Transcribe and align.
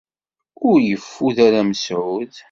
Ur 0.69 0.77
yeffud 0.89 1.37
ara 1.47 1.61
Mesεud. 1.69 2.35